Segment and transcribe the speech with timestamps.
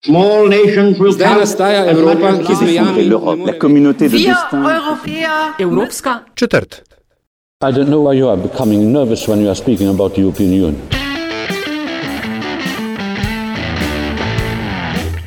[0.00, 3.04] Zdaj nastaja Evropa, ki z mejami
[3.44, 4.64] la communauté de destin.
[5.58, 6.82] Evropska Četrt.
[7.60, 10.52] I don't know why you are becoming nervous when you are speaking about the European
[10.52, 10.76] Union.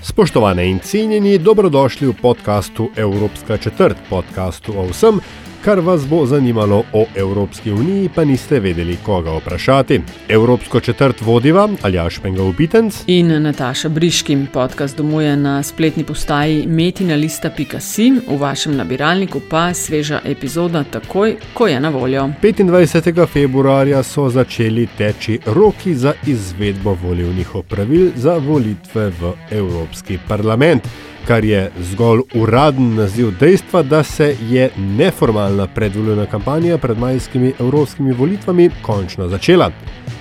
[0.01, 5.19] Spoštovane in cenjeni, dobrodošli v podkastu Evropska četrt, podkastu o vsem,
[5.63, 10.01] kar vas bo zanimalo o Evropski uniji, pa niste vedeli, koga vprašati.
[10.29, 18.12] Evropsko četrt vodiva Aljaš Pengal Bitenc in Nataša Briškim podcast domuje na spletni postaji metinalista.si,
[18.27, 22.30] v vašem nabiralniku pa sveža epizoda takoj, ko je na voljo.
[22.41, 23.27] 25.
[23.27, 31.45] februarja so začeli teči roki za izvedbo volivnih opravil za volitve v Evropski parlament kar
[31.45, 38.70] je zgolj uraden naziv dejstva, da se je neformalna predvoljena kampanja pred majskimi evropskimi volitvami
[38.82, 39.72] končno začela.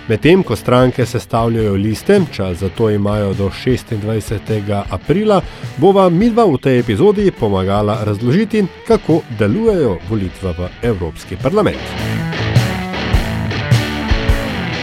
[0.08, 4.82] Medtem ko stranke sestavljajo liste, čas za to imajo do 26.
[4.90, 5.40] aprila,
[5.76, 12.11] bova midva v tej epizodi pomagala razložiti, kako delujejo volitve v Evropski parlament.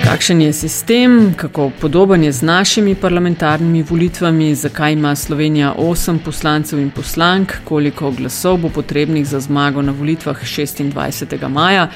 [0.10, 6.80] Kakšen je sistem, kako podoben je z našimi parlamentarnimi volitvami, zakaj ima Slovenija 8 poslancev
[6.80, 11.48] in poslank, koliko glasov bo potrebnih za zmago na volitvah 26.
[11.48, 11.88] maja.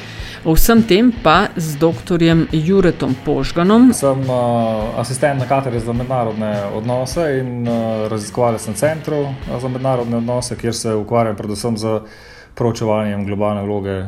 [0.45, 2.45] O vsem tem pa z dr.
[2.51, 3.93] Juretom Požganom.
[3.93, 9.25] Sem uh, asistent na kateri za mednarodne odnose in uh, raziskovalec na centru
[9.61, 12.01] za mednarodne odnose, kjer se ukvarjam predvsem z
[12.55, 14.07] proučevanjem globalne vloge uh,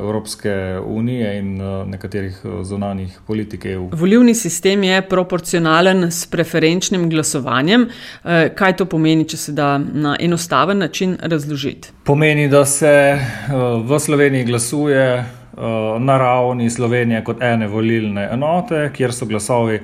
[0.00, 3.88] Evropske unije in uh, nekaterih uh, zunanjih politik EU.
[3.92, 7.88] Volivni sistem je proporcionalen s preferenčnim glasovanjem.
[8.54, 11.90] Kaj to pomeni, če se da na enostaven način razložiti?
[12.04, 13.18] Pomeni, da se
[13.84, 15.24] v Sloveniji glasuje
[15.98, 19.80] na ravni Slovenije kot ene volilne enote, kjer so glasovi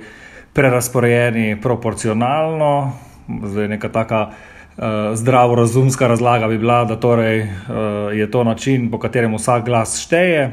[0.53, 2.93] prerasporejeni proporcionalno.
[3.45, 4.31] Zdaj neka taka
[5.15, 7.49] zdravorazumska razlaga bi bila, da torej, uh,
[8.17, 10.51] je to način, po katerem vsak glas šteje.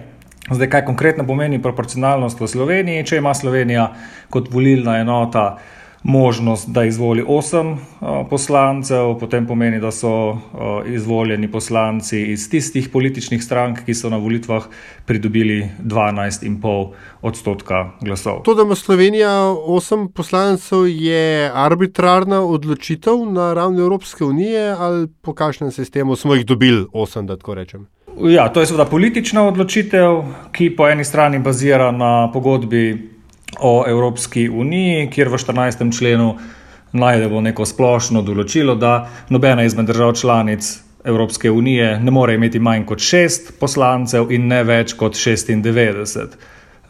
[0.52, 3.06] Zdaj, kaj konkretno pomeni proporcionalnost v Sloveniji?
[3.06, 3.92] Če ima Slovenija
[4.30, 5.58] kot volilna enota
[6.04, 7.78] možnost, da izvoli osem
[8.30, 10.38] poslancev, potem pomeni, da so
[10.88, 14.66] izvoljeni poslanci iz tistih političnih strank, ki so na volitvah
[15.06, 16.90] pridobili 12,5
[17.22, 18.42] odstotka glasov.
[18.44, 19.32] To, da ima Slovenija
[19.66, 26.46] osem poslancev, je arbitrarna odločitev na ravni Evropske unije ali po kakšnem sistemu smo jih
[26.46, 27.88] dobili osem, da tako rečem.
[28.22, 33.11] Ja, to je seveda politična odločitev, ki po eni strani bazira na pogodbi
[33.60, 35.98] o Evropski uniji, kjer v 14.
[35.98, 36.36] členu
[36.92, 40.72] najdemo neko splošno določilo, da nobena izmed držav članic
[41.04, 46.36] Evropske unije ne more imeti manj kot šest poslancev in ne več kot 96.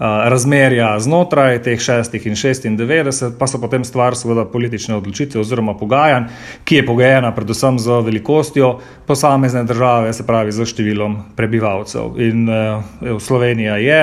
[0.01, 6.25] Razmerja znotraj teh šestih in 96, pa so potem stvar seveda politične odločitve oziroma pogajanj,
[6.65, 8.71] ki je pogojena predvsem z velikostjo
[9.07, 12.17] posamezne države, se pravi z številom prebivalcev.
[12.17, 14.01] In uh, Slovenija je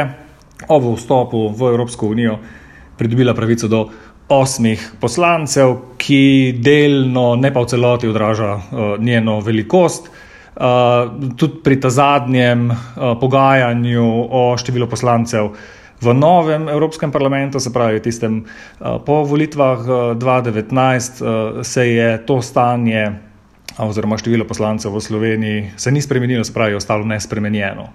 [0.66, 2.38] ob vstopu v Evropsko unijo
[2.98, 3.88] pridobila pravico do
[4.28, 8.62] osmih poslancev, ki delno, ne pa v celoti, odraža uh,
[9.00, 10.10] njeno velikost.
[10.58, 10.64] Uh,
[11.38, 15.52] tudi pri ta zadnjem uh, pogajanju o številu poslancev
[16.02, 22.10] v novem Evropskem parlamentu, se pravi, tistem uh, po volitvah uh, 2019, uh, se je
[22.26, 23.28] to stanje, uh,
[23.86, 27.88] oziroma število poslancev v Sloveniji, se ni spremenilo, se pravi, ostalo nespremenjeno.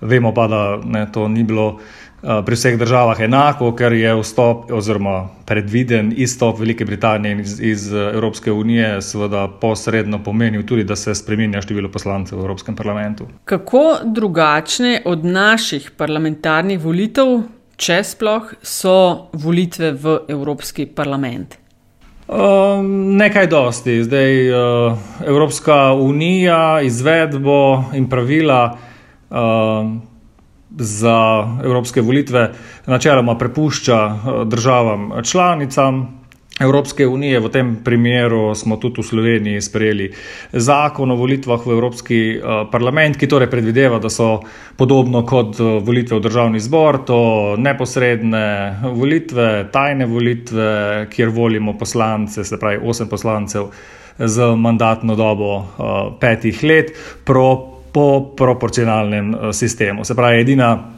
[0.00, 1.78] Vemo pa, da ne, to ni bilo
[2.24, 7.82] Eh, pri vseh državah enako, ker je vstop oziroma predviden izstop Velike Britanije iz, iz
[7.92, 13.26] eh, Evropske unije, seveda posredno pomenil tudi, da se spremenja število poslancev v Evropskem parlamentu.
[13.44, 17.42] Kako drugačne od naših parlamentarnih volitev,
[17.76, 21.58] če sploh, so volitve v Evropski parlament?
[22.24, 23.98] Um, nekaj dosti.
[24.04, 24.96] Zdaj, uh,
[25.26, 28.78] Evropska unija, izvedbo in pravila.
[29.34, 30.14] Uh,
[30.78, 32.52] za evropske volitve
[32.86, 36.24] načeloma prepušča eh, državam članicam.
[36.60, 40.12] Evropske unije, v tem primeru smo tudi v Sloveniji sprejeli
[40.52, 44.40] zakon o volitvah v Evropski eh, parlament, ki torej predvideva, da so
[44.76, 47.18] podobno kot eh, volitve v državni zbor, to
[47.58, 50.70] neposredne volitve, tajne volitve,
[51.10, 53.70] kjer volimo poslance, se pravi osem poslancev
[54.18, 55.64] z mandatno dobo
[56.20, 56.92] petih let,
[57.24, 60.04] pro po proporcionalnem eh, sistemu.
[60.04, 60.90] Se pravi, edina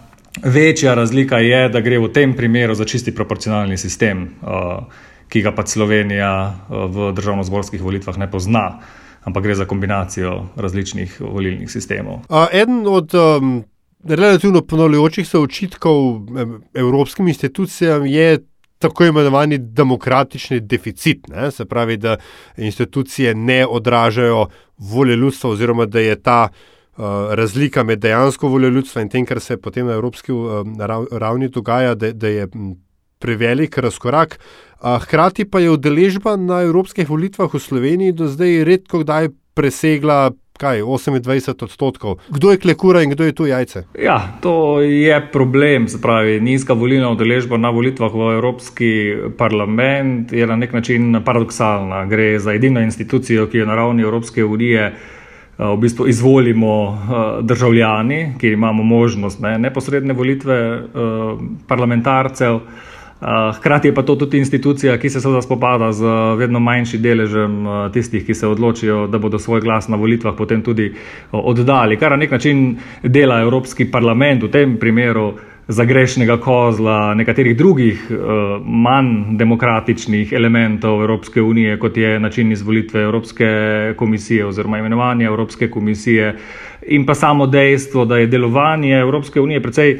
[0.43, 4.81] večja razlika je, da gre v tem primeru za čisti proporcionalni sistem, eh,
[5.29, 8.81] ki ga pa Slovenija eh, v državno-zborskih volitvah ne pozna,
[9.29, 12.25] ampak gre za kombinacijo različnih volilnih sistemov.
[12.31, 13.65] A, eden od um,
[14.09, 16.21] relativno ponavljajočih se očitkov
[16.75, 18.39] evropskim institucijam je
[18.79, 21.51] tako imenovani demokratični deficit, ne?
[21.51, 22.17] se pravi, da
[22.57, 24.47] institucije ne odražajo
[24.79, 26.76] volje ljudstva, oziroma da je ta uh,
[27.31, 30.63] razlika med dejansko voljo ljudstva in tem, kar se potem na evropski uh,
[31.13, 32.49] ravni dogaja, da, da je
[33.19, 34.39] prevelik razkorak.
[34.81, 40.31] Uh, hkrati pa je udeležba na evropskih volitvah v Sloveniji do zdaj redko kdaj presegla
[40.57, 42.17] kaj, 28 odstotkov.
[42.29, 43.83] Kdo je klekura in kdo je tu jajce?
[44.01, 45.87] Ja, to je problem.
[46.03, 48.93] Pravi, nizka volilna udeležba na volitvah v Evropski
[49.37, 52.07] parlament je na nek način paradoksalna.
[52.07, 55.16] Gre za edino institucijo, ki jo na ravni Evropske unije eh,
[55.59, 60.83] v bistvu izvolimo eh, državljani, ki imamo možnost ne, neposredne volitve eh,
[61.67, 62.61] parlamentarcev.
[63.57, 66.05] Hkrati je pa to tudi institucija, ki se seveda spopada z
[66.37, 67.55] vedno manjšim deležem
[67.93, 70.91] tistih, ki se odločijo, da bodo svoj glas na volitvah potem tudi
[71.33, 75.33] oddali, kar na nek način dela Evropski parlament v tem primeru
[75.69, 78.11] za grešnega kozla nekaterih drugih
[78.65, 83.47] manj demokratičnih elementov Evropske unije, kot je način izvolitve Evropske
[83.97, 86.37] komisije oziroma imenovanje Evropske komisije
[86.87, 89.99] in pa samo dejstvo, da je delovanje Evropske unije precej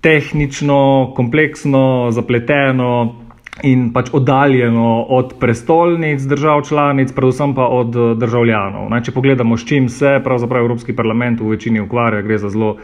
[0.00, 3.14] tehnično, kompleksno, zapleteno
[3.62, 8.88] in pač oddaljeno od prestolnic držav članic, predvsem pa od eh, državljanov.
[8.90, 12.76] Naj, če pogledamo, s čim se pravzaprav Evropski parlament v večini ukvarja, gre za zelo.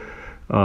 [0.49, 0.57] Uh,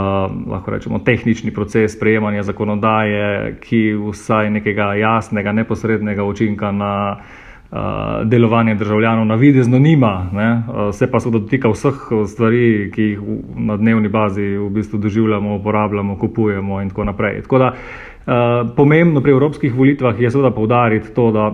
[0.46, 7.78] lahko rečemo, tehnični proces sprejemanja zakonodaje, ki vsaj nekega jasnega, neposrednega učinka na uh,
[8.24, 11.98] delovanje državljanov na videzno nima, uh, se pa seveda dotika vseh
[12.30, 13.20] stvari, ki jih
[13.56, 17.42] na dnevni bazi v bistvu doživljamo, uporabljamo, kupujemo in tako naprej.
[17.42, 21.50] Tako da, uh, pomembno pri evropskih volitvah je seveda povdariti to, da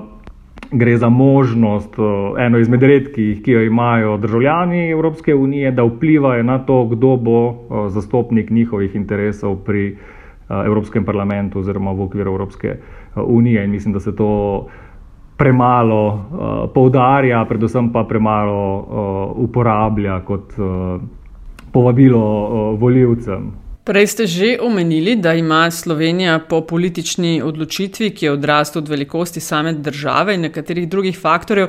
[0.70, 2.06] gre za možnost, uh,
[2.38, 7.48] eno izmed redkih, ki jo imajo državljani Evropske unije, da vplivajo na to, kdo bo
[7.48, 12.76] uh, zastopnik njihovih interesov pri uh, Evropskem parlamentu oziroma v okviru Evropske
[13.16, 13.64] unije.
[13.64, 14.66] In mislim, da se to
[15.36, 21.00] premalo uh, poudarja, predvsem pa premalo uh, uporablja kot uh,
[21.72, 23.67] povabilo uh, voljivcem.
[23.88, 29.40] Prej ste že omenili, da ima Slovenija po politični odločitvi, ki je odrasla od velikosti
[29.40, 31.68] same države in nekaterih drugih faktorjev,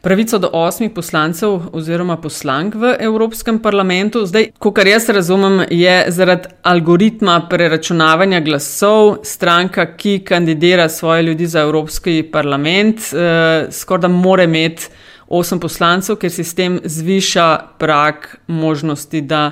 [0.00, 4.24] pravico do osmih poslancev oziroma poslank v Evropskem parlamentu.
[4.26, 11.46] Zdaj, ko kar jaz razumem, je zaradi algoritma preračunavanja glasov stranka, ki kandidira svoje ljudi
[11.46, 14.88] za Evropski parlament, eh, skoraj da more imeti
[15.28, 19.50] osem poslancev, ker se s tem zviša prak možnosti, da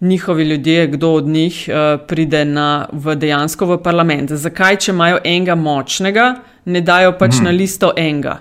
[0.00, 4.32] njihovi ljudje, kdo od njih uh, pride na, v dejansko v parlament.
[4.32, 6.34] Zakaj, če imajo enega močnega,
[6.64, 7.44] ne dajo pač hmm.
[7.44, 8.38] na listo enega?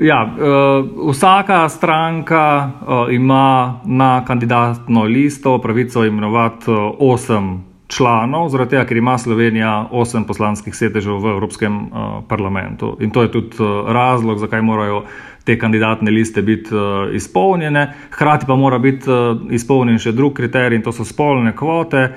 [0.00, 8.70] Ja, uh, vsaka stranka uh, ima na kandidatno listo pravico imenovati uh, osem članov, zaradi
[8.70, 12.96] tega, ker ima Slovenija osem poslanskih sedežev v Evropskem uh, parlamentu.
[13.00, 15.02] In to je tudi uh, razlog, zakaj morajo
[15.44, 17.86] te kandidatne liste biti uh, izpolnjene.
[18.10, 22.08] Hkrati pa mora biti uh, izpolnjen še drug kriterij, in to so spolne kvote,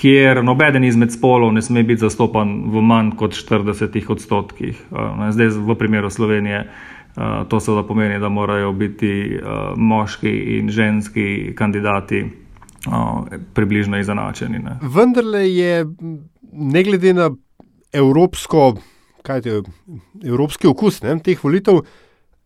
[0.00, 4.86] kjer nobeden izmed spolov ne sme biti zastopan v manj kot 40 odstotkih.
[4.90, 6.64] Uh, zdaj, v primeru Slovenije,
[7.50, 9.40] to seveda pomeni, da morajo biti
[9.76, 11.24] moški in ženski
[11.58, 12.20] kandidati
[13.54, 14.60] približno izenačeni.
[14.62, 14.76] Ne.
[14.94, 15.84] Vendar je,
[16.52, 17.26] ne glede na
[17.92, 18.76] evropsko,
[19.26, 19.62] kaj je
[20.24, 21.82] evropski okus ne, teh volitev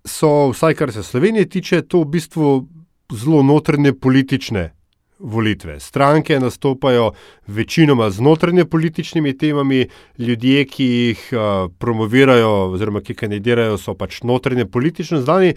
[0.04, 2.68] so, vsaj kar se Slovenije tiče, to v bistvu
[3.12, 4.70] zelo notrne politične
[5.18, 5.80] volitve.
[5.80, 7.12] Stranke nastopajo
[7.46, 9.86] večinoma z notrne političnimi temami,
[10.18, 15.54] ljudje, ki jih uh, promovirajo oziroma ki kandidirajo, so pač notrne politično znani.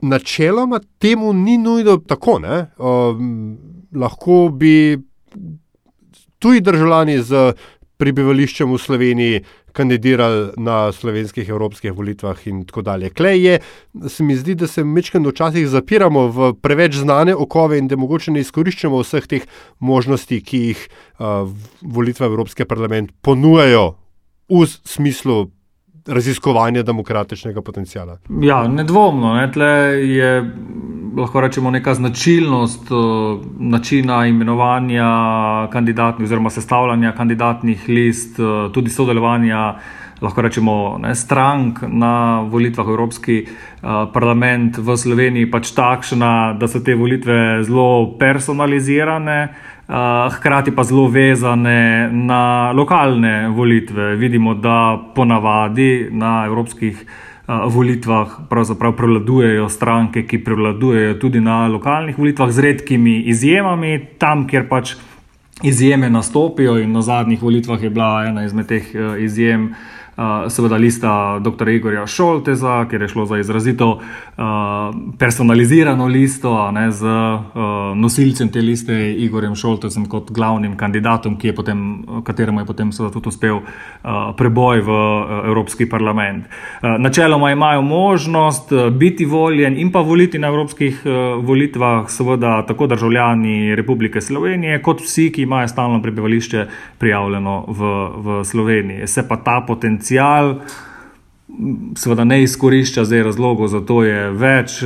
[0.00, 2.40] Načeloma temu ni nujno tako.
[2.40, 3.20] Uh,
[3.94, 4.98] lahko bi
[6.38, 7.52] tuji državljani z
[8.00, 9.42] prebivališčem v Sloveniji
[9.72, 13.10] kandidirali na slovenskih evropskih volitvah in tako dalje.
[13.10, 13.58] Klej je,
[14.08, 18.34] se mi zdi, da se mečkaj včasih zapiramo v preveč znane okove in da mogoče
[18.34, 19.46] ne izkoriščamo vseh teh
[19.78, 20.84] možnosti, ki jih
[21.18, 21.48] uh,
[21.82, 23.94] volitve v Evropski parlament ponujajo
[24.50, 25.46] v smislu
[26.06, 28.18] raziskovanja demokratičnega potencijala.
[28.42, 29.34] Ja, nedvomno.
[29.34, 29.66] Ne, tle
[30.08, 30.30] je
[31.16, 32.98] lahko rečemo neka značilnost uh,
[33.58, 35.06] načina imenovanja
[35.72, 39.74] kandidatnih oziroma sestavljanja kandidatnih list, uh, tudi sodelovanja.
[40.20, 46.68] Lahko rečemo, ne, strank na volitvah v Evropski uh, parlament v Sloveniji pač takšna, da
[46.68, 54.16] so te volitve zelo personalizirane, uh, hkrati pa zelo vezane na lokalne volitve.
[54.20, 57.00] Vidimo, da ponavadi na evropskih
[57.50, 64.68] volitvah pravzaprav prevladujejo stranke, ki prevladujejo tudi na lokalnih volitvah, z redkimi izjemami, tam, kjer
[64.68, 64.94] pač
[65.62, 69.74] izjeme nastopijo in na zadnjih volitvah je bila ena izmed teh izjem
[70.48, 71.68] seveda lista dr.
[71.68, 74.00] Igorja Šolteza, ker je šlo za izrazito
[75.18, 77.06] personalizirano listo ne, z
[77.96, 83.60] nosilcem te liste Igorjem Šoltezem kot glavnim kandidatom, je potem, kateremu je potem tudi uspel
[84.36, 84.98] preboj v
[85.46, 86.44] Evropski parlament.
[86.82, 91.02] Načeloma imajo možnost biti voljen in pa voliti na evropskih
[91.42, 96.66] volitvah, seveda tako državljani Republike Slovenije, kot vsi, ki imajo stalno prebivališče
[96.98, 99.06] prijavljeno v, v Sloveniji.
[99.06, 100.60] Se pa ta potencial potencial,
[101.96, 104.82] seveda ne izkorišča, zdaj razlogov za to je več.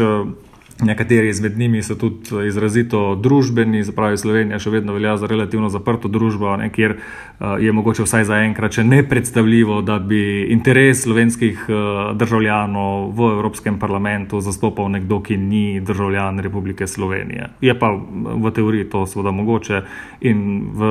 [0.83, 6.09] Nekateri izmed njimi so tudi izrazito družbeni, zapravi Slovenija še vedno velja za relativno zaprto
[6.11, 11.04] družbo, ne, kjer uh, je mogoče vsaj za enkrat še ne predstavljivo, da bi interes
[11.04, 11.76] slovenskih uh,
[12.19, 17.52] državljanov v Evropskem parlamentu zastopal nekdo, ki ni državljan Republike Slovenije.
[17.62, 19.85] Je pa v teoriji to seveda mogoče
[20.26, 20.43] in
[20.75, 20.90] v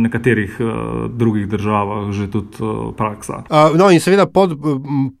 [0.00, 0.56] nekaterih
[1.12, 3.42] drugih državah že tudi praksa.
[3.76, 4.56] No, in seveda pod,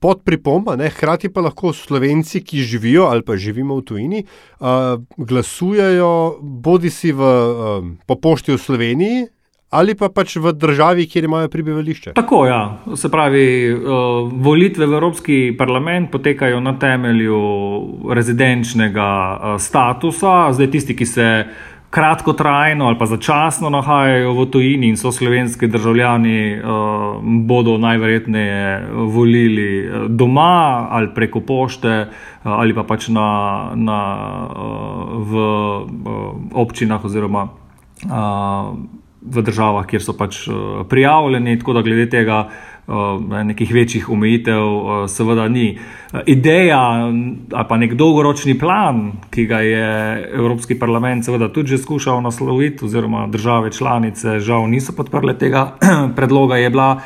[0.00, 4.22] pod pripomba, ne, hkrati pa lahko Slovenci, ki živijo ali pa živijo živimo v tujini,
[4.22, 9.26] uh, glasujejo bodi si v, uh, po pošti v Sloveniji.
[9.68, 12.14] Ali pa pač v državi, kjer imajo prebivališče.
[12.16, 12.80] Tako, ja.
[12.96, 17.40] Se pravi, uh, volitve v Evropski parlament potekajo na temelju
[18.08, 20.54] rezidenčnega uh, statusa.
[20.56, 21.28] Zdaj, tisti, ki se
[21.90, 26.64] kratkotrajno ali pa začasno nahajajo v tujini in so slovenski državljani, uh,
[27.22, 32.08] bodo najverjetneje volili eh, doma ali preko pošte uh,
[32.44, 33.28] ali pa pač na,
[33.74, 34.00] na,
[35.18, 35.32] v
[36.52, 37.48] občinah oziroma
[39.18, 40.44] v državah, kjer so pač
[40.88, 41.58] prijavljeni.
[41.58, 42.67] Tako da glede tega Eh,
[43.44, 45.78] nekih večjih omejitev, eh, seveda ni.
[46.12, 46.80] Eh, ideja
[47.52, 52.84] ali pa nek dolgoročni plan, ki ga je Evropski parlament seveda tudi že skušal nasloviti,
[52.84, 55.76] oziroma države članice žal niso podprle tega
[56.16, 57.00] predloga, je bila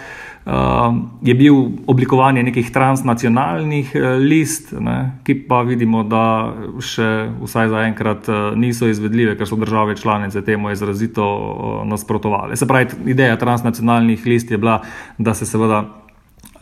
[1.23, 1.55] je bil
[1.87, 6.51] oblikovanje nekih transnacionalnih uh, list, ne, ki pa vidimo, da
[6.83, 7.09] še
[7.39, 12.57] vsaj zaenkrat uh, niso izvedljive, ker so države članice temu izrazito uh, nasprotovali.
[12.57, 14.81] Se pravi, ideja transnacionalnih list je bila,
[15.19, 15.85] da se seveda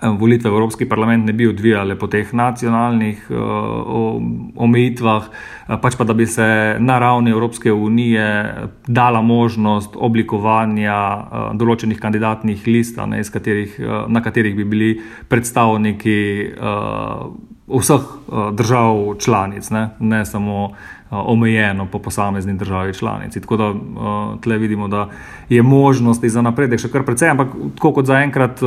[0.02, 3.38] volitve v Evropski parlament ne bi odvijale po teh nacionalnih uh,
[4.57, 8.26] omejitvah, uh, pač pa da bi se na ravni Evropske unije
[8.87, 10.97] dala možnost oblikovanja
[11.54, 13.76] določenih kandidatnih list, ne, katerih,
[14.09, 14.90] na katerih bi bili
[15.28, 16.19] predstavniki
[17.71, 18.09] vseh
[18.59, 20.73] držav članic, ne, ne samo
[21.11, 23.40] omejeno po posamezni državi članici.
[23.40, 23.75] Tako da
[24.40, 25.09] tle vidimo, da
[25.49, 28.61] je možnosti za napredek še kar precej, ampak tako kot zaenkrat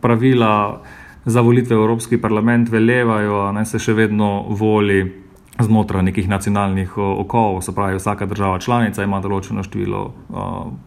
[0.00, 0.82] pravila
[1.24, 5.21] za volitve v Evropski parlament veljevajo, ne se še vedno voli
[5.60, 10.00] znotraj nekih nacionalnih okov, se pravi, vsaka država članica ima določeno število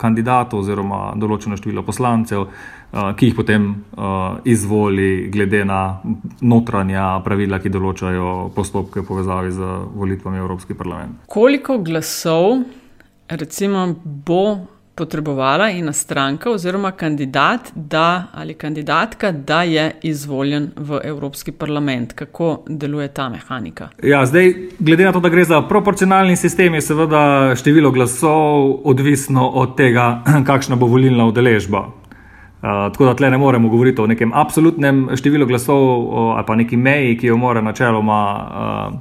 [0.02, 2.48] kandidatov oziroma določeno število poslancev,
[3.16, 3.68] ki jih potem
[4.44, 5.82] izvoli glede na
[6.42, 11.26] notranja pravila, ki določajo postopke v povezavi z volitvami v Evropski parlament.
[11.28, 12.64] Koliko glasov
[13.30, 21.52] recimo bo potrebovala ena stranka oziroma kandidat da, ali kandidatka, da je izvoljen v Evropski
[21.52, 22.14] parlament.
[22.14, 23.90] Kako deluje ta mehanika?
[24.04, 29.50] Ja, zdaj, glede na to, da gre za proporcionalni sistem, je seveda število glasov odvisno
[29.50, 31.80] od tega, kakšna bo volilna udeležba.
[31.80, 36.56] Uh, tako da tle ne moremo govoriti o nekem absolutnem številu glasov o, ali pa
[36.56, 38.98] neki meji, ki jo mora načeloma uh,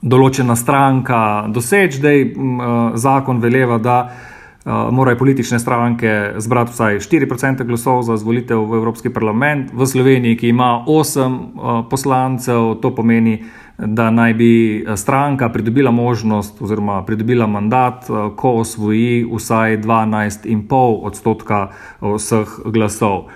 [0.00, 1.20] določena stranka
[1.52, 1.98] doseči.
[1.98, 4.37] Zdaj, uh, zakon veleva, da uh, uh,
[4.68, 9.70] morajo politične stranke zbrati vsaj 4% glasov za izvolitev v Evropski parlament.
[9.72, 13.38] V Sloveniji, ki ima 8 uh, poslancev, to pomeni,
[13.78, 21.68] da naj bi stranka pridobila možnost oziroma pridobila mandat, ko osvoji vsaj 12,5 odstotka
[22.00, 23.28] vseh glasov.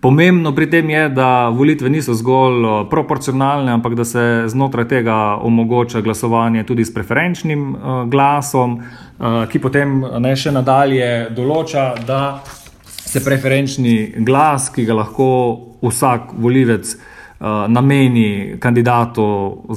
[0.00, 5.16] Pomembno pri tem je, da volitve niso zgolj eh, proporcionalne, ampak da se znotraj tega
[5.42, 12.38] omogoča glasovanje tudi s preferenčnim eh, glasom, eh, ki potem ne še nadalje določa, da
[12.86, 15.28] se preferenčni glas, ki ga lahko
[15.82, 16.98] vsak volivec
[17.38, 19.24] nameni kandidatu,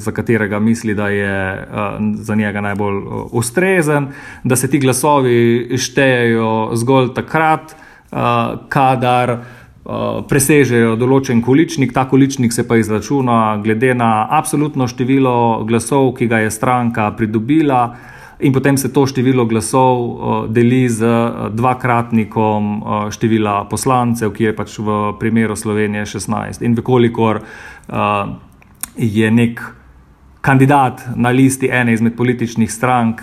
[0.02, 1.34] za katerega misli, da je
[2.26, 2.96] za njega najbolj
[3.38, 4.08] ustrezen,
[4.42, 7.76] da se ti glasovi štejejo zgolj takrat,
[8.68, 9.36] kadar.
[9.82, 16.28] Eh, presežejo določen količnik, ta količnik se pa izračuna glede na absolutno število glasov, ki
[16.30, 17.80] ga je stranka pridobila,
[18.38, 22.70] in potem se to število glasov uh, deli z uh, dvakratnikom
[23.10, 26.62] števila poslancev, ki je pač v primeru Slovenije 16.
[26.62, 28.34] In vekolikor uh,
[28.98, 29.62] je nek
[30.42, 33.22] kandidat na listi ene izmed političnih strank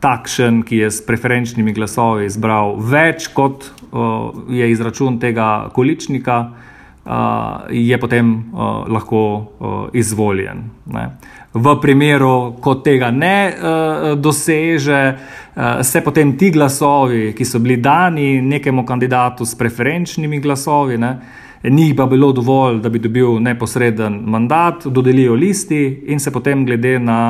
[0.00, 3.70] takšen, ki je s preferenčnimi glasovi izbral več, kot
[4.48, 6.50] je izračun tega količnika,
[7.04, 7.12] uh,
[7.70, 10.64] je potem uh, lahko uh, izvoljen.
[10.86, 11.08] Ne.
[11.54, 17.76] V primeru, ko tega ne uh, doseže, uh, se potem ti glasovi, ki so bili
[17.76, 21.18] dani nekemu kandidatu s preferenčnimi glasovi, ne,
[21.62, 26.98] ni pa bilo dovolj, da bi dobil neposreden mandat, dodelijo listi in se potem glede
[26.98, 27.20] na.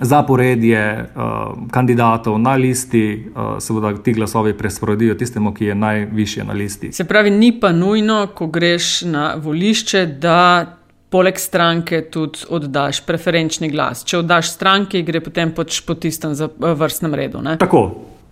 [0.00, 6.52] Zaporedje uh, kandidatov na listi, uh, seveda ti glasovi presporedijo tistemu, ki je najvišje na
[6.52, 6.92] listi.
[6.92, 10.76] Se pravi, ni pa nujno, ko greš na volišče, da
[11.10, 14.04] poleg stranke tudi oddaš preferenčni glas.
[14.06, 17.42] Če oddaš stranki, gre potem pač po tistem vrstnem redu.
[17.44, 17.58] Ne?
[17.60, 17.84] Tako.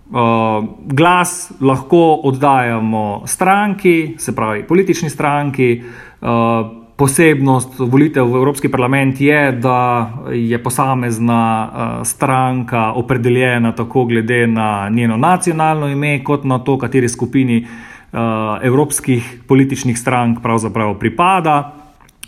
[0.08, 5.82] Uh, glas lahko oddajamo stranki, se pravi politični stranki.
[6.20, 14.46] Uh, posebnost volitev v Evropski parlament je, da je posamezna uh, stranka opredeljena tako glede
[14.46, 18.18] na njeno nacionalno ime, kot na to, kateri skupini uh,
[18.62, 21.74] evropskih političnih strank pravzaprav pripada.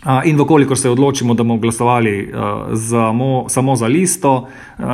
[0.05, 4.47] Uh, in vkolikor se odločimo, da bomo glasovali uh, zamo, samo za listo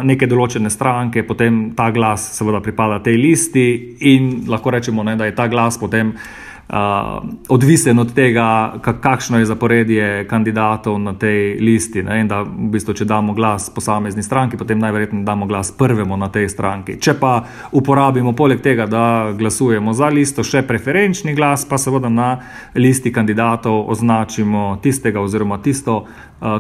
[0.04, 3.70] neke določene stranke, potem ta glas seveda pripada tej listi
[4.10, 6.47] in lahko rečemo, ne, da je ta glas potem uh,
[7.48, 12.04] odvisen od tega, kakšno je zaporedje kandidatov na tej listi.
[12.04, 12.20] Ne?
[12.22, 16.28] In da, v bistvu, če damo glas posamezni stranki, potem najverjetneje damo glas prvemu na
[16.30, 16.98] tej stranki.
[17.00, 22.30] Če pa uporabimo poleg tega, da glasujemo za listo, še preferenčni glas, pa seveda na
[22.76, 26.04] listi kandidatov označimo tistega oziroma tisto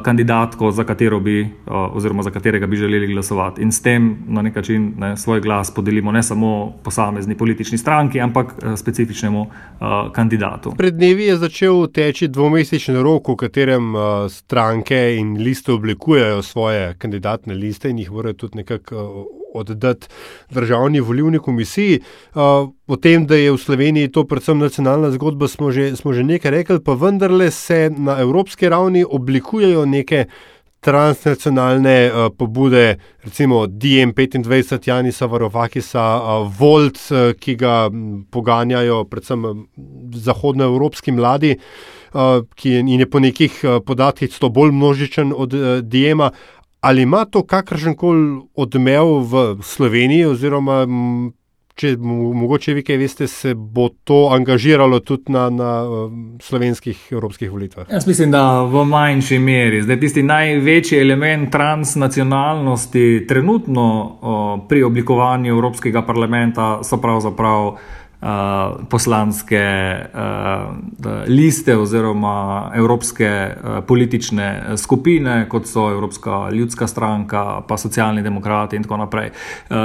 [0.03, 0.85] kandidatko, za,
[1.21, 3.61] bi, uh, oziroma za katerega bi želeli glasovati.
[3.61, 8.21] In s tem na nek način ne, svoj glas podelimo ne samo posamezni politični stranki,
[8.21, 10.73] ampak uh, specifičnemu uh, kandidatu.
[10.77, 16.95] Pred dnevi je začel teči dvomesečni rok, v katerem uh, stranke in liste oblikujejo svoje
[16.97, 20.07] kandidatne liste in jih morajo tudi nekako uh, oddati
[20.49, 21.99] državni volivni komisiji.
[22.35, 22.41] Uh,
[22.87, 26.51] o tem, da je v Sloveniji to predvsem nacionalna zgodba, smo že, smo že nekaj
[26.51, 30.25] rekli, pa vendarle se na evropski ravni oblikujejo neke
[30.79, 37.89] transnacionalne uh, pobude, recimo DM25, Janisa Varovakisa, uh, Volt, uh, ki ga
[38.31, 39.43] poganjajo predvsem
[40.13, 41.57] zahodnoevropski mladi,
[42.13, 46.31] uh, ki je, je po nekih uh, podatkih sto bolj množičen od uh, DM-a.
[46.81, 50.85] Ali ima to kakršen koli odmev v Sloveniji, oziroma
[51.77, 57.51] če mogoče vi kaj veste, se bo to angažiralo tudi na, na um, slovenskih evropskih
[57.53, 57.85] volitvah?
[57.91, 59.83] Jaz mislim, da v manjši meri.
[59.85, 64.35] Zdaj, tisti največji element transnacionalnosti trenutno o,
[64.69, 67.75] pri oblikovanju Evropskega parlamenta so pravzaprav
[68.21, 68.27] uh,
[68.89, 69.61] poslanske
[70.13, 78.75] uh, liste oziroma evropske uh, politične skupine, kot so Evropska ljudska stranka, pa socialni demokrati
[78.75, 79.29] in tako naprej,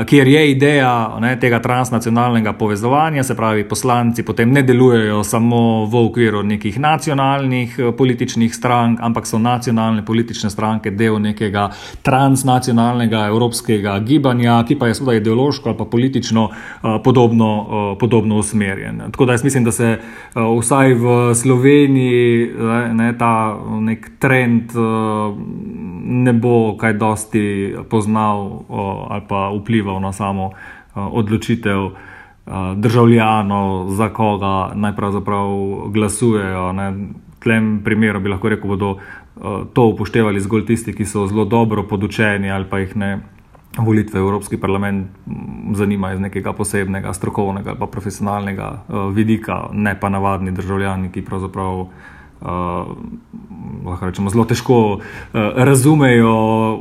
[0.06, 6.04] kjer je ideja ne, tega transnacionalnega povezovanja, se pravi, poslanci potem ne delujejo samo v
[6.06, 11.68] okviru nekih nacionalnih političnih strank, ampak so nacionalne politične stranke del nekega
[12.02, 16.48] transnacionalnega evropskega gibanja, ki pa je seveda ideološko ali pa politično
[17.04, 17.52] podobno.
[18.00, 19.02] Podobno podobno usmerjen.
[19.10, 19.98] Tako da jaz mislim, da se
[20.34, 22.50] uh, vsaj v Sloveniji
[22.92, 25.34] ne, ta nek trend uh,
[26.04, 30.52] ne bo kaj dosti poznal uh, ali pa vplival na samo uh,
[30.94, 31.92] odločitev uh,
[32.76, 35.48] državljanov, za koga naj pravzaprav
[35.90, 36.72] glasujejo.
[36.72, 36.90] Ne.
[37.42, 38.96] V tem primeru bi lahko rekel, bodo
[39.74, 43.18] to upoštevali zgolj tisti, ki so zelo dobro podučeni ali pa jih ne
[43.78, 45.06] volitve v Evropski parlament
[45.74, 51.86] zanimajo iz nekega posebnega, strokovnega ali profesionalnega uh, vidika, ne pa navadni državljani, ki pravzaprav.
[52.42, 52.48] Uh,
[54.02, 55.00] rečemo, zelo težko uh,
[55.56, 56.32] razumejo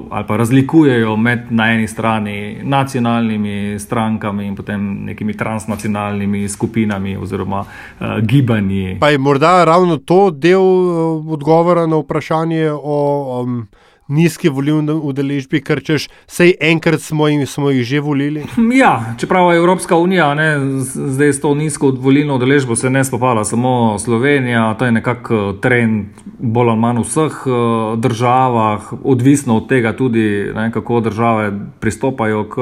[0.09, 7.59] ali pa razlikujejo med na eni strani nacionalnimi strankami in potem nekimi transnacionalnimi skupinami oziroma
[7.59, 8.97] uh, gibanji.
[8.99, 13.41] Pa je morda ravno to del uh, odgovora na vprašanje o.
[13.43, 13.67] Um,
[14.07, 18.45] nizki volilni udeležbi, ker češ, sej enkrat smo, jim, smo jih že volili.
[18.81, 23.43] Ja, čeprav je Evropska unija ne, zdaj s to nizko volilno udeležbo se ne spopala
[23.45, 26.05] samo Slovenija, to je nekako trend
[26.39, 32.49] bolj ali manj v vseh uh, državah, odvisno od tega tudi, ne, kako države pristopajo
[32.49, 32.57] k.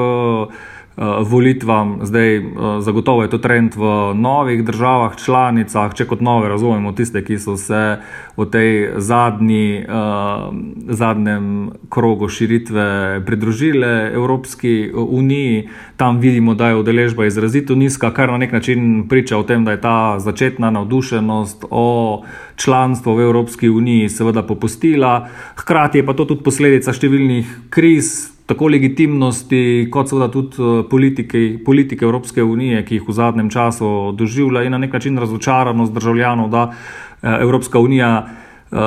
[1.00, 1.98] Uh, volitvam.
[2.02, 2.44] Zdaj, uh,
[2.80, 7.54] zagotovo je to trend v novih državah, članicah, če kot nove razumemo tiste, ki so
[7.56, 7.96] se
[8.36, 10.52] v tej zadnji, uh,
[10.92, 15.70] zadnjem krogu širitve pridružile Evropski uniji.
[15.96, 19.72] Tam vidimo, da je udeležba izrazito nizka, kar na nek način priča o tem, da
[19.72, 22.20] je ta začetna navdušenost o
[22.56, 25.30] članstvu v Evropski uniji seveda popustila.
[25.56, 31.42] Hkrati je pa to tudi posledica številnih kriz tako legitimnosti, kot seveda tudi eh, politike,
[31.64, 36.50] politike Evropske unije, ki jih v zadnjem času doživlja in na nek način razočaranost državljanov,
[36.50, 38.12] da eh, Evropska unija
[38.70, 38.78] uh,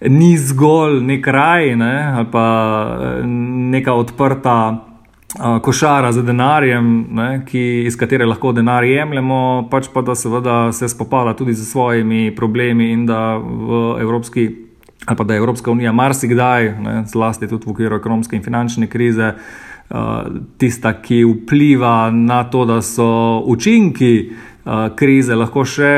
[0.00, 2.48] ni zgolj nek raj ne, ali pa
[3.74, 4.58] neka odprta.
[5.62, 10.86] Košara za denarjem, ne, ki, iz katere lahko denar jemljemo, pač pa da seveda se
[10.88, 14.63] spopada tudi z svojimi problemi in da v Evropski
[15.06, 18.86] ali pa da je Evropska unija marsikdaj, ne, zlasti tudi v okviru ekonomske in finančne
[18.86, 20.26] krize, uh,
[20.58, 24.32] tista, ki vpliva na to, da so učinki
[24.96, 25.92] krize lahko še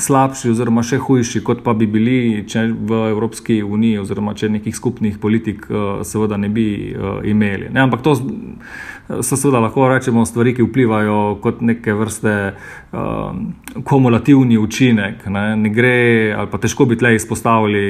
[0.00, 4.76] slabši, oziroma še hujši, kot pa bi bili, če v Evropski uniji, oziroma če nekih
[4.76, 7.68] skupnih politik, uh, seveda ne bi uh, imeli.
[7.68, 8.16] Ne, ampak to
[9.20, 12.34] so seveda lahko rečemo stvari, ki vplivajo kot neke vrste
[12.96, 13.44] um,
[13.84, 15.28] kumulativni učinek.
[15.28, 17.86] Ne, ne gre, ali pa težko bi tle izpostavili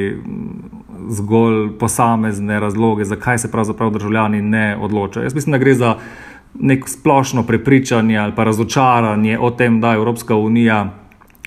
[1.15, 5.25] zgolj posamezne razloge, zakaj se pravzaprav državljani ne odločajo.
[5.25, 5.95] Jaz mislim, da gre za
[6.61, 10.91] nek splošno prepričanje ali pa razočaranje o tem, da Evropska unija.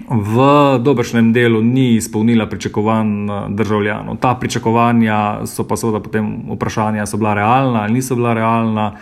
[0.09, 0.41] V
[0.79, 4.17] dobršnem delu ni izpolnila pričakovanj državljanov.
[4.17, 8.93] Ta pričakovanja so pa seveda potem vprašanja, so bila realna ali niso bila realna.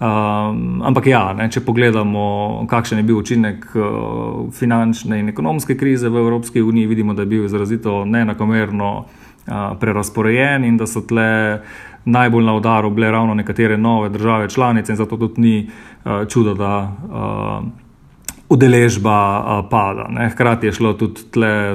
[0.00, 6.08] Um, ampak ja, ne, če pogledamo, kakšen je bil učinek uh, finančne in ekonomske krize
[6.08, 9.27] v Evropski uniji, vidimo, da je bil izrazito neenakomerno uh,
[9.80, 11.60] prerasporejen in da so tle
[12.04, 15.70] najbolj na udaru bile ravno nekatere nove države članice, in zato tudi ni
[16.28, 16.96] čudo, da.
[18.50, 20.28] Udeležba pada.
[20.32, 21.20] Hkrati je šlo tudi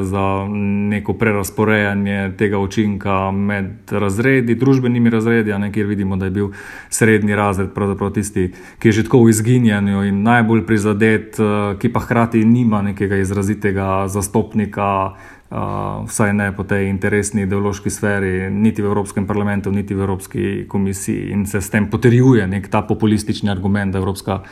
[0.02, 0.48] za
[0.90, 6.48] neko prerasporejanje tega učinka med razredi, družbenimi razredi, ne, kjer vidimo, da je bil
[6.90, 7.70] srednji razred
[8.14, 11.38] tisti, ki je že tako v izginjanju in najbolj prizadet,
[11.80, 15.14] ki pa hkrati nima nekega izrazitega zastopnika.
[15.54, 20.66] Uh, vsaj ne po tej interesni ideološki sferi, niti v Evropskem parlamentu, niti v Evropski
[20.68, 24.48] komisiji, in se s tem potrjuje nek ta populistični argument, da Evropska uh,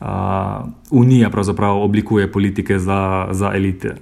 [0.00, 3.94] uh, Unija pravzaprav oblikuje politike za, za elite.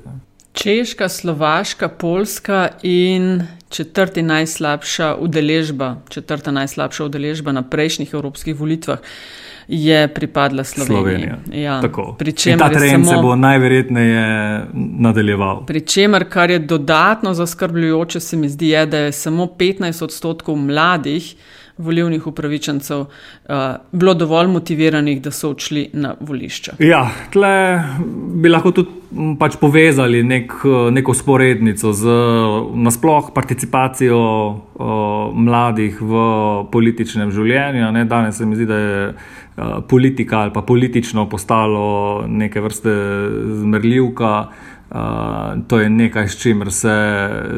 [0.53, 8.99] Češka, Slovaška, Poljska in četrti najslabša udeležba, četrta najslabša udeležba na prejšnjih evropskih volitvah.
[9.75, 11.31] Je pripadla Sloveniji.
[11.53, 11.81] Ja,
[12.59, 15.65] ta trend samo, se bo najverjetneje nadaljeval.
[15.67, 21.35] Pričemer, kar je dodatno zaskrbljujoče, se mi zdi, je, da je samo 15 odstotkov mladih
[21.79, 23.09] volivnih upravičencev uh,
[23.93, 26.77] bilo dovolj motiviranih, da so odšli na volišča.
[26.79, 27.83] Ja, tle
[28.43, 30.53] bi lahko tudi pač povezali nek,
[30.93, 32.17] neko sporednico z
[32.75, 34.87] nasplošno participacijo uh,
[35.35, 36.23] mladih v
[36.73, 37.91] političnem življenju.
[37.93, 38.05] Ne?
[38.09, 39.03] Danes se mi zdi, da je
[39.89, 42.91] politika ali pa politično postalo neke vrste
[43.45, 44.47] zmerljivka.
[44.91, 46.95] Uh, to je nekaj, s čimer se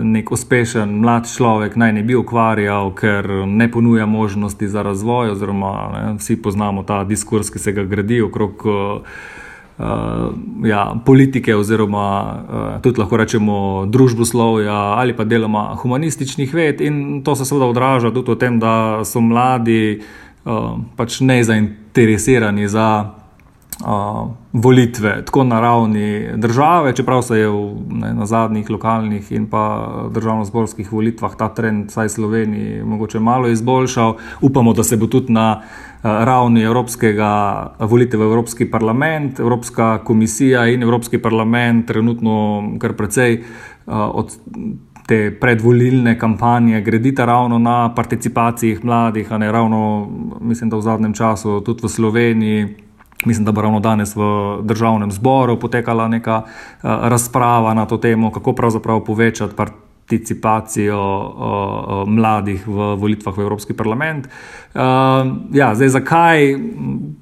[0.03, 5.31] nek uspešen mlad človek naj ne bi ukvarjal, ker ne ponuja možnosti za razvoj.
[5.31, 9.01] Oziroma, ne, vsi poznamo ta diskurs, ki se ga gradi okrog uh,
[10.65, 16.81] ja, politike, oziroma uh, tudi lahko rečemo družboslovja ali pa deloma humanističnih ved.
[16.81, 21.84] In to se seveda odraža tudi v tem, da so mladi uh, pač nezainteresirani
[22.69, 23.11] za
[23.81, 29.47] uh, volitve, tako na ravni države, čeprav se je v, ne, na zadnjih lokalnih in
[29.51, 34.17] pa državno-zborskih volitvah ta trend, vsaj Sloveniji, mogoče malo izboljšal.
[34.41, 35.65] Upamo, da se bo tudi na uh,
[36.03, 37.31] ravni evropskega
[37.79, 43.43] volitev v Evropski parlament, Evropska komisija in Evropski parlament trenutno kar precej
[43.87, 44.39] uh, od.
[45.07, 50.09] Te predvolilne kampanje gradita ravno na participacijah mladih, a ne ravno,
[50.41, 52.69] mislim, da v zadnjem času tudi v Sloveniji,
[53.25, 54.23] Mislim, da bo ravno danes v
[54.63, 56.49] državnem zboru potekala neka uh,
[56.83, 64.27] razprava na to temo, kako pravzaprav povečati participacijo uh, mladih v volitvah v Evropski parlament.
[64.27, 64.81] Uh,
[65.53, 66.59] ja, zdaj, zakaj?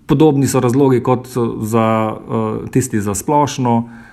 [0.07, 1.29] Podobni so razlogi kot
[1.61, 3.77] za uh, tisti za splošno.
[3.77, 4.12] Uh,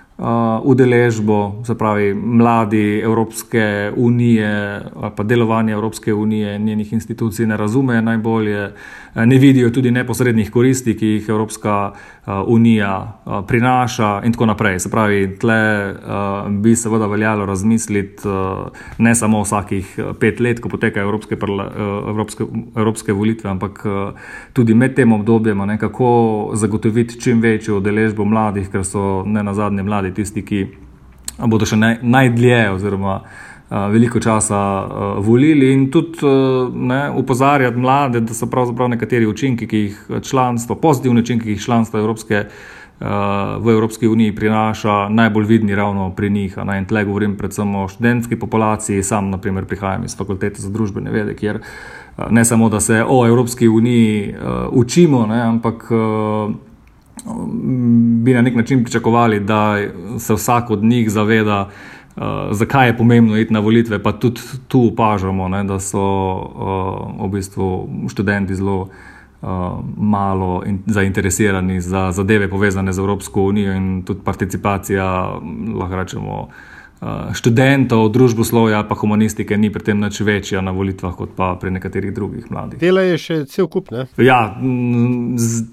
[0.64, 4.82] udeležbo, se pravi, mladi Evropske unije,
[5.16, 8.72] pa delovanje Evropske unije, njenih institucij ne razumejo najbolje,
[9.16, 14.80] ne vidijo tudi neposrednih koristi, ki jih Evropska uh, unija uh, prinaša, in tako naprej.
[14.80, 20.70] Se pravi, tle uh, bi seveda veljalo razmisliti uh, ne samo vsakih pet let, ko
[20.70, 22.44] potekajo evropske, uh, evropske,
[22.76, 24.20] evropske volitve, ampak uh,
[24.54, 29.54] tudi med tem obdobjem, ne, kako zagotoviti čim večjo udeležbo mladih, ker so ne na
[29.54, 30.68] zadnje mladi ostali tisti, ki
[31.48, 33.22] bodo še naj, najdlje oziroma
[33.70, 34.60] veliko časa
[35.22, 36.26] volili in tudi
[36.74, 41.64] ne, upozarjati mlade, da so pravzaprav nekateri učinki, ki jih članstvo, pozitivni učinki, ki jih
[41.64, 42.46] članstvo Evropske
[43.00, 46.58] v Evropski uniji prinaša, najbolj vidni ravno pri njih.
[46.60, 51.38] In tle govorim predvsem o študentski populaciji, sam naprimer prihajam iz fakultete za družbene vede,
[51.40, 51.62] kjer
[52.30, 54.36] ne samo, da se o Evropski uniji
[54.72, 55.88] učimo, ne, ampak
[58.24, 59.78] bi na nek način pričakovali, da
[60.20, 61.70] se vsak od njih zaveda,
[62.16, 64.04] uh, zakaj je pomembno iti na volitve.
[64.04, 69.50] Pa tudi tu opažamo, ne, da so uh, v bistvu študenti zelo uh,
[69.98, 75.06] malo in, zainteresirani za zadeve povezane z Evropsko unijo in tudi participacija,
[75.80, 76.48] lahko rečemo.
[76.50, 76.69] Eh,
[77.34, 82.12] študentov, družboslovja, pa humanistike ni pri tem nič večja na volitvah, kot pa pri nekaterih
[82.12, 82.80] drugih mladih.
[82.80, 83.92] Dela je še cel kup.
[83.96, 84.04] Ne?
[84.20, 84.42] Ja,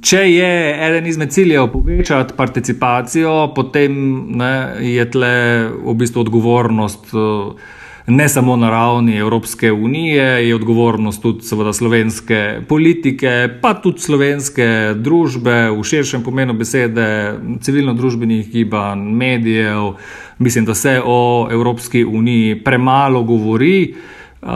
[0.07, 0.53] če je
[0.89, 3.97] eden izmed ciljev povečati participacijo, potem
[4.39, 4.53] ne,
[4.87, 5.35] je tle
[5.83, 7.11] v bistvu odgovornost.
[7.11, 7.75] Uh,
[8.07, 14.95] ne samo na ravni Evropske unije, je odgovornost tudi seveda slovenske politike, pa tudi slovenske
[14.95, 19.97] družbe v širšem pomenu besede, civilno-družbenih gibanj, medijev.
[20.39, 23.95] Mislim, da se o Evropski uniji premalo govori.
[24.43, 24.49] Uh,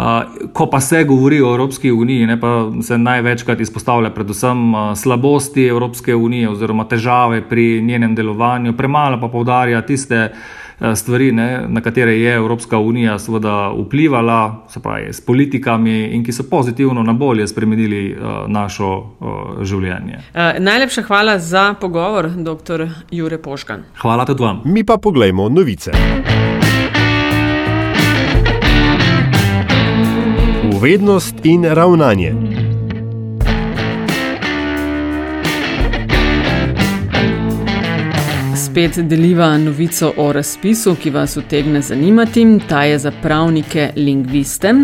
[0.53, 5.65] ko pa se govori o Evropski uniji, ne, pa se največkrat izpostavlja predvsem uh, slabosti
[5.67, 10.60] Evropske unije oziroma težave pri njenem delovanju, premalo pa povdarja tiste uh,
[10.95, 16.33] stvari, ne, na katere je Evropska unija seveda vplivala, se pravi s politikami in ki
[16.33, 20.19] so pozitivno na bolje spremenili uh, našo uh, življenje.
[20.35, 22.87] Uh, najlepša hvala za pogovor, dr.
[23.11, 23.83] Jure Poškan.
[24.03, 24.63] Hvala tudi vam.
[24.65, 25.93] Mi pa pogledajmo novice.
[30.77, 32.50] Uvednost in ravnanje.
[38.71, 42.45] Spet deliva novico o razpisu, ki vas utegne zanimati.
[42.69, 44.75] Ta je za pravnike lingviste.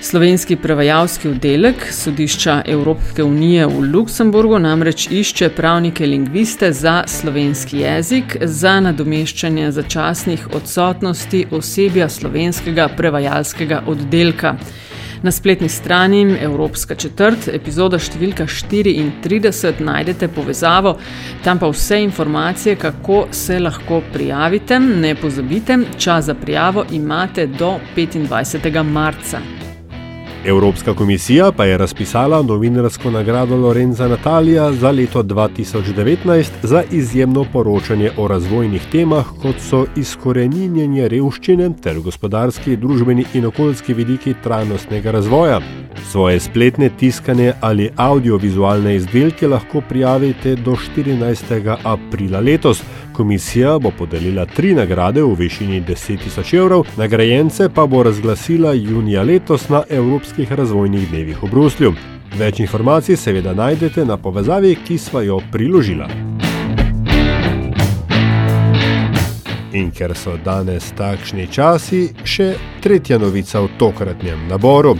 [0.00, 8.36] Slovenski prevajalski oddelek sodišča Evropske unije v Luksemburgu namreč išče pravnike lingviste za slovenski jezik
[8.42, 14.56] za nadomeščanje začasnih odsotnosti osebja slovenskega prevajalskega oddelka.
[15.22, 20.96] Na spletni strani Evropska četrt, epizoda številka 34, najdete povezavo,
[21.44, 24.80] tam pa vse informacije, kako se lahko prijavite.
[24.82, 28.82] Ne pozabite, čas za prijavo imate do 25.
[28.82, 29.71] marca.
[30.44, 38.10] Evropska komisija pa je razpisala novinarsko nagrado Lorenza Natalija za leto 2019 za izjemno poročanje
[38.16, 45.60] o razvojnih temah, kot so izkoreninjenje revščine ter gospodarski, družbeni in okoljski vidiki trajnostnega razvoja.
[46.10, 51.76] Svoje spletne tiskane ali audiovizualne izdelke lahko prijavite do 14.
[51.84, 52.82] aprila letos.
[53.12, 59.22] Komisija bo podelila tri nagrade v višini 10 tisoč evrov, nagrajence pa bo razglasila junija
[59.22, 61.92] letos na Evropskih razvojnih dnevih v Bruslju.
[62.38, 66.08] Več informacij seveda najdete na povezavi, ki sva jo priložila.
[69.72, 74.96] In ker so danes takšni časi, še tretja novica v tokratnem naboru.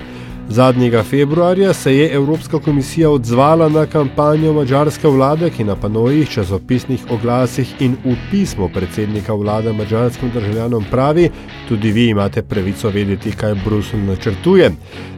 [0.53, 7.01] Zadnjega februarja se je Evropska komisija odzvala na kampanjo mađarske vlade, ki na panojih, časopisnih
[7.11, 11.31] oglasih in v pismo predsednika vlade mađarskim državljanom pravi:
[11.69, 14.71] Tudi vi imate pravico vedeti, kaj Bruselj načrtuje.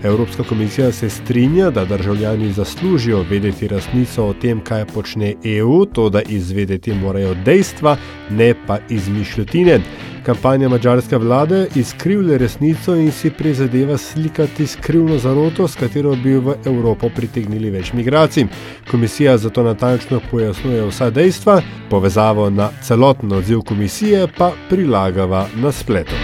[0.04, 6.08] Evropska komisija se strinja, da državljani zaslužijo vedeti resnico o tem, kaj počne EU, to
[6.10, 7.96] da izvedeti morajo dejstva,
[8.30, 9.80] ne pa izmišljotine.
[10.24, 16.54] Kampanja mađarske vlade izkrivlja resnico in si prizadeva slikati skrivno zaroto, s katero bi v
[16.66, 18.46] Evropo pritegnili več migracij.
[18.90, 21.60] Komisija zato natančno pojasnjuje vsa dejstva,
[21.90, 26.14] povezavo na celoten odziv komisije pa prilagava na spletu.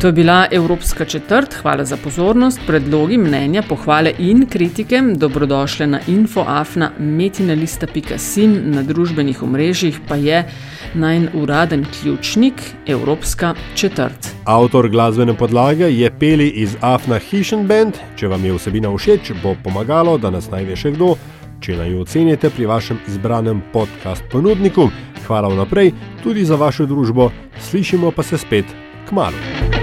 [0.00, 1.54] To je bila Evropska četrt.
[1.54, 2.60] Hvala za pozornost.
[2.66, 10.48] Predlogi, mnenja, pohvale in kritike dobrodošle na infoafna.metinalista.sin na družbenih omrežjih pa je
[10.94, 12.54] najn uraden ključnik
[12.86, 14.28] Evropska četrt.
[14.44, 17.98] Avtor glasbene podlage je peli iz Afna Hishen Band.
[18.16, 21.14] Če vam je vsebina všeč, bo pomagalo, da nas najde še kdo.
[21.60, 24.88] Če naj jo ocenite pri vašem izbranem podcast ponudniku,
[25.26, 28.64] hvala vnaprej tudi za vašo družbo, slišimo pa se spet
[29.08, 29.79] k malu.